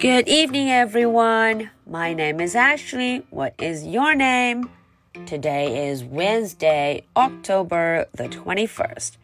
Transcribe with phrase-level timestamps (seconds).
[0.00, 1.70] Good evening, everyone.
[1.84, 3.24] My name is Ashley.
[3.30, 4.70] What is your name?
[5.26, 9.16] Today is Wednesday, October the 21st.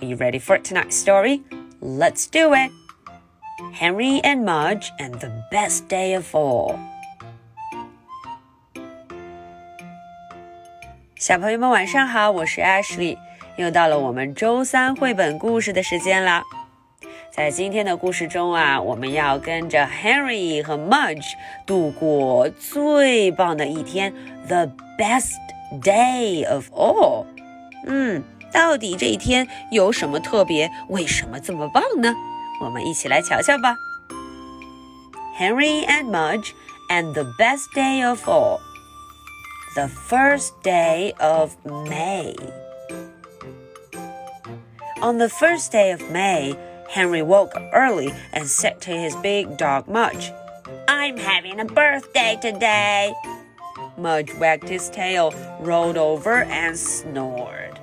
[0.00, 1.42] Are you ready for tonight's story?
[1.80, 2.70] Let's do it.
[3.72, 6.78] Henry and Mudge and the best day of all.
[11.16, 13.18] 小朋友们晚上好，我是 Ashley，
[13.56, 16.42] 又到了我们周三绘本故事的时间了。
[17.39, 24.13] 在今天的故事中啊，我们要跟着 Henry 和 Mudge 度过最棒的一天
[24.45, 25.37] ，the best
[25.81, 27.23] day of all。
[27.85, 30.69] 嗯，到底这一天有什么特别？
[30.89, 32.13] 为什么这么棒呢？
[32.61, 33.73] 我们一起来瞧瞧吧。
[35.39, 36.49] Henry and Mudge
[36.89, 38.59] and the best day of all.
[39.75, 42.35] The first day of May.
[44.99, 46.53] On the first day of May,
[46.89, 50.31] Henry woke early and said to his big dog Mudge,
[50.87, 53.13] I'm having a birthday today.
[53.95, 57.79] Mudge wagged his tail, rolled over, and snored.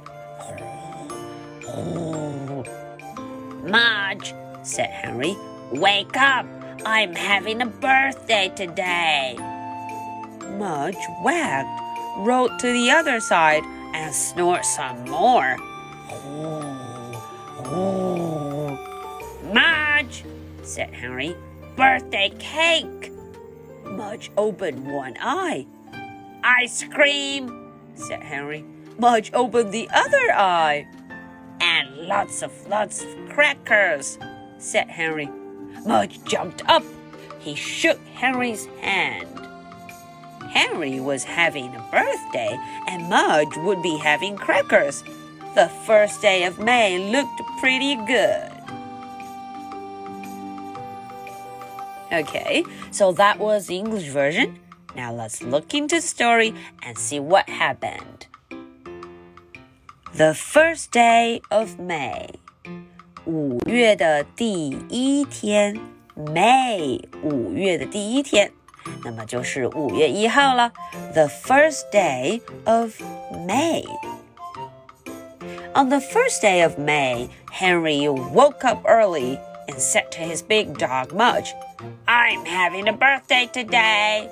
[3.62, 5.36] Mudge, said Henry,
[5.70, 6.44] wake up.
[6.84, 9.36] I'm having a birthday today.
[10.58, 13.62] Mudge wagged, rolled to the other side,
[13.94, 15.56] and snored some more.
[19.52, 20.24] Mudge,
[20.62, 21.36] said Henry,
[21.76, 23.12] birthday cake.
[23.84, 25.66] Mudge opened one eye.
[26.42, 28.64] Ice cream, said Henry.
[28.98, 30.86] Mudge opened the other eye.
[31.60, 34.18] And lots of lots of crackers,
[34.58, 35.28] said Henry.
[35.84, 36.82] Mudge jumped up.
[37.38, 39.28] He shook Henry's hand.
[40.50, 45.04] Henry was having a birthday, and Mudge would be having crackers.
[45.54, 48.55] The first day of May looked pretty good.
[52.11, 54.59] Okay, so that was the English version.
[54.95, 56.53] Now let's look into the story
[56.83, 58.27] and see what happened.
[60.13, 62.27] The first day of May.
[63.25, 65.79] 五月的第一天，
[66.17, 68.51] May 五月的第一天，
[69.05, 70.73] 那么就是五月一号了。
[71.13, 73.01] The first day of
[73.31, 73.85] May.
[75.73, 80.77] On the first day of May, Henry woke up early and said to his big
[80.77, 81.53] dog Mudge,
[82.07, 84.27] I'm having a birthday today.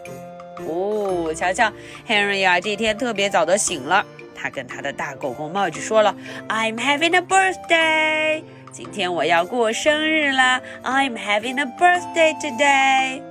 [0.58, 1.72] 哦，瞧瞧，
[2.08, 4.06] Henry 啊，这天特别早的醒了。
[4.36, 6.16] 他跟他的大狗狗 Mudge 说了，
[6.48, 8.44] I'm having a birthday。
[8.72, 10.62] 今天我要过生日啦！
[10.84, 13.22] I'm having a birthday today.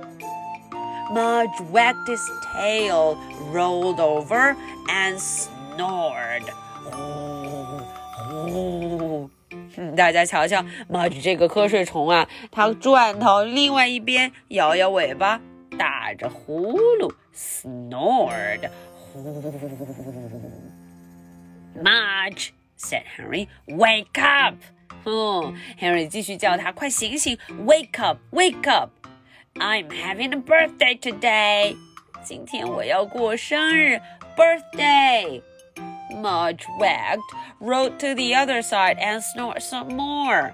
[1.11, 2.21] Mudge wagged his
[2.53, 3.17] tail,
[3.51, 4.55] rolled over,
[4.89, 6.43] and snored.
[9.94, 15.40] 大家瞧瞧，Mudge 这个瞌睡虫啊，它转头另外一边，摇摇尾巴，
[15.78, 18.68] 打着呼噜，snored。
[21.82, 24.56] Mudge said Henry, "Wake up!"
[25.04, 28.90] 嗯，Henry 继续叫他，快醒醒，Wake up, wake up!
[29.54, 31.76] I'm having a birthday today.
[32.22, 34.00] 今天我要过生日
[34.36, 35.42] ，birthday.
[36.13, 37.21] Mudge wagged,
[37.59, 40.53] rode to the other side, and snored some more.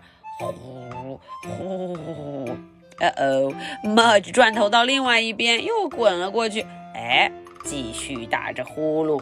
[3.02, 3.54] Uh oh,
[3.84, 6.66] Mudge 转头到另外一边，又滚了过去。
[6.94, 7.32] 哎，
[7.64, 9.22] 继续打着呼噜。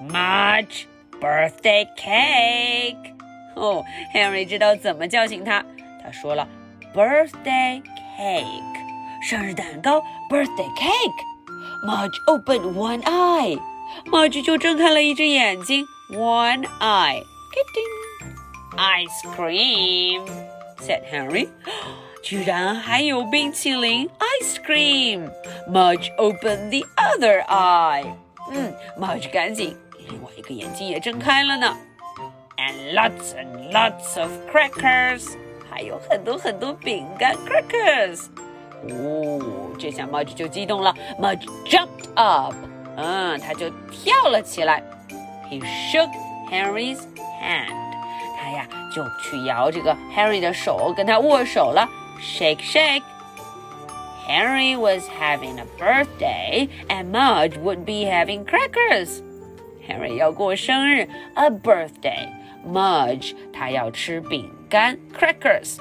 [0.00, 0.86] Mudge,
[1.20, 3.14] birthday cake.
[3.54, 3.84] 哦，
[4.14, 5.64] Henry 知道怎么叫醒他。
[6.02, 6.48] 他说了，
[6.94, 7.82] birthday
[8.18, 8.44] cake，
[9.22, 10.00] 生日蛋糕，
[10.30, 13.58] birthday cake。Mudge opened one eye。
[14.06, 20.26] Mudge 就睁开了一只眼睛，one eye。Ice cream,
[20.80, 21.48] said Henry.
[22.22, 24.08] 居然还有冰淇淋，
[24.40, 28.06] ice cream。Mudge opened the other eye。
[28.50, 29.76] 嗯，Mudge 赶紧
[30.08, 31.76] 另外一个眼睛也睁开了呢。
[32.56, 35.34] And lots and lots of crackers，
[35.70, 38.28] 还有很多很多饼干 crackers。
[38.88, 42.54] 哦，这下 Mudge 就激动了，Mudge jumped up。
[42.96, 44.82] 嗯，他就跳了起来。
[45.50, 45.60] He
[45.90, 46.10] shook
[46.50, 47.00] Henry's
[47.40, 47.72] hand。
[48.38, 51.88] 他呀就去摇这个 Henry 的手，跟他握手了。
[52.20, 53.02] Shake, shake.
[54.26, 59.20] Henry was having a birthday, and Mudge would be having crackers.
[59.86, 62.28] Henry 要过生日，a birthday.
[62.64, 65.78] Mudge 他要吃饼干 crackers.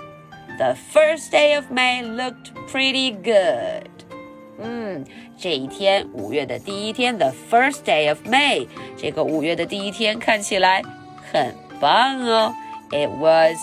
[0.57, 3.94] The first day of May looked pretty good.
[4.59, 5.03] 嗯，
[5.37, 10.83] 这一天，五月的第一天，the first day of May，这个五月的第一天看起来
[11.31, 12.53] 很棒哦。
[12.91, 13.57] It was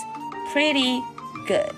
[0.53, 1.01] pretty
[1.47, 1.75] good.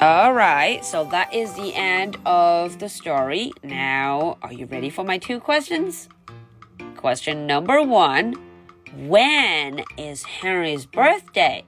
[0.00, 3.52] All right, so that is the end of the story.
[3.62, 6.08] Now, are you ready for my two questions?
[6.96, 8.34] Question number one
[9.08, 11.64] When is Henry's birthday?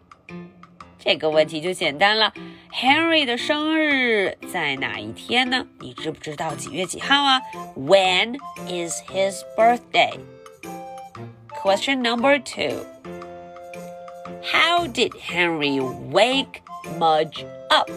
[1.00, 2.34] 这个问题就简单了
[2.74, 5.66] ，Henry 的生日在哪一天呢？
[5.80, 7.42] 你知不知道几月几号啊
[7.76, 10.20] ？When is his birthday?
[11.62, 12.86] Question number two.
[14.44, 15.80] How did Henry
[16.12, 16.62] wake
[17.00, 17.90] Mudge up?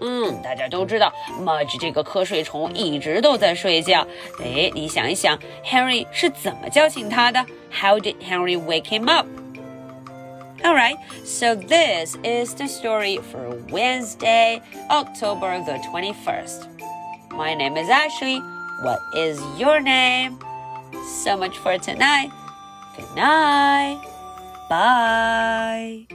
[0.00, 4.06] 嗯，大家都知道，Mudge 这个瞌睡虫一直都在睡觉。
[4.42, 9.26] 哎，你想一想，Henry 是怎么叫醒他的？How did Henry wake him up?
[10.64, 14.60] Alright, so this is the story for Wednesday,
[14.90, 17.30] October the 21st.
[17.30, 18.40] My name is Ashley.
[18.82, 20.38] What is your name?
[21.22, 22.30] So much for tonight.
[22.96, 24.02] Good night.
[24.68, 26.06] Bye.